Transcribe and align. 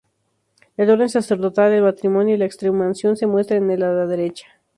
El 0.77 0.89
orden 0.89 1.09
sacerdotal, 1.09 1.71
el 1.73 1.83
matrimonio 1.83 2.33
y 2.33 2.37
la 2.39 2.45
extremaunción 2.45 3.15
se 3.17 3.27
muestran 3.27 3.65
en 3.65 3.69
el 3.69 3.83
ala 3.83 4.07
derecha. 4.07 4.47